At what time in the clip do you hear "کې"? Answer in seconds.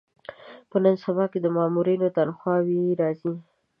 1.31-1.39